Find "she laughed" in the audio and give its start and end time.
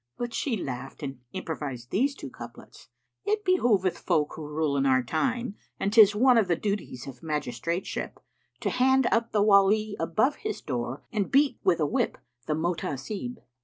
0.33-1.03